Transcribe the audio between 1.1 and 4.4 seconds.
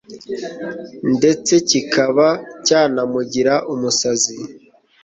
ndetse kikaba cyanamugira umusazi